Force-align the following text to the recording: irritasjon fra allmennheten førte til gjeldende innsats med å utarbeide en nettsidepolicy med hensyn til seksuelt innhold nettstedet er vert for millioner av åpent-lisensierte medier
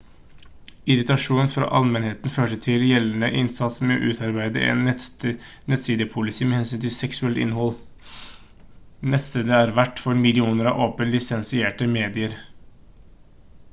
irritasjon 0.91 1.49
fra 1.55 1.65
allmennheten 1.79 2.31
førte 2.35 2.55
til 2.67 2.85
gjeldende 2.91 3.27
innsats 3.41 3.75
med 3.91 3.99
å 4.05 4.13
utarbeide 4.13 4.63
en 4.69 4.81
nettsidepolicy 4.87 6.47
med 6.53 6.59
hensyn 6.59 6.81
til 6.85 6.93
seksuelt 6.95 7.41
innhold 7.43 8.15
nettstedet 9.15 9.55
er 9.59 9.75
vert 9.81 10.01
for 10.07 10.21
millioner 10.23 10.71
av 10.71 10.81
åpent-lisensierte 10.87 11.89
medier 11.99 12.35